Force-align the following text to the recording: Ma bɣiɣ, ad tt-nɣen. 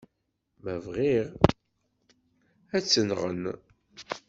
Ma 0.63 0.73
bɣiɣ, 0.85 1.27
ad 2.75 2.83
tt-nɣen. 2.83 3.43